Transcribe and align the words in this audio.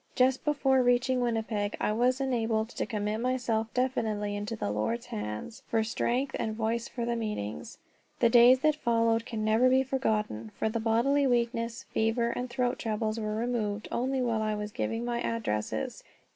Just 0.15 0.43
before 0.43 0.81
reaching 0.81 1.21
Winnipeg 1.21 1.77
I 1.79 1.91
was 1.91 2.19
enabled 2.19 2.69
to 2.69 2.87
commit 2.87 3.19
myself 3.19 3.71
definitely 3.75 4.35
into 4.35 4.55
the 4.55 4.71
Lord's 4.71 5.05
hands, 5.05 5.61
for 5.67 5.83
strength 5.83 6.35
and 6.39 6.55
voice 6.55 6.87
for 6.87 7.05
the 7.05 7.15
meetings. 7.15 7.77
The 8.17 8.27
days 8.27 8.61
that 8.61 8.75
followed 8.75 9.27
can 9.27 9.45
never 9.45 9.69
be 9.69 9.83
forgotten, 9.83 10.51
for 10.57 10.69
the 10.69 10.79
bodily 10.79 11.27
weakness, 11.27 11.83
fever, 11.91 12.29
and 12.31 12.49
throat 12.49 12.79
trouble 12.79 13.13
were 13.15 13.35
removed 13.35 13.87
only 13.91 14.23
while 14.23 14.41
I 14.41 14.55
was 14.55 14.71
giving 14.71 15.05
my 15.05 15.21
addresses. 15.21 16.03